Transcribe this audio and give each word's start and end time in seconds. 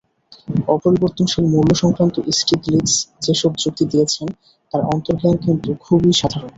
অপরিবর্তনশীল 0.75 1.45
মূল্য-সংক্রান্ত 1.53 2.15
Stiglitz 2.37 2.93
যেসব 3.25 3.51
যুক্তি 3.61 3.83
দিয়েছেন 3.91 4.27
তার 4.73 4.81
অন্তর্জ্ঞান 4.93 5.35
কিন্তু 5.45 5.69
খুবই 5.83 6.11
সাধারণ। 6.21 6.49